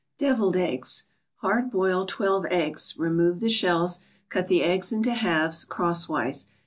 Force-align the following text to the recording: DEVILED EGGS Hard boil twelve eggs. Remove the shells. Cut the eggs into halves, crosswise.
DEVILED 0.17 0.55
EGGS 0.55 1.03
Hard 1.41 1.69
boil 1.69 2.07
twelve 2.07 2.47
eggs. 2.47 2.95
Remove 2.97 3.39
the 3.39 3.49
shells. 3.49 3.99
Cut 4.29 4.47
the 4.47 4.63
eggs 4.63 4.91
into 4.91 5.13
halves, 5.13 5.63
crosswise. 5.63 6.47